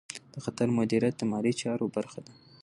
د 0.33 0.35
خطر 0.45 0.67
مدیریت 0.77 1.15
د 1.17 1.23
مالي 1.31 1.53
چارو 1.61 1.85
برخه 1.95 2.19
ده. 2.25 2.33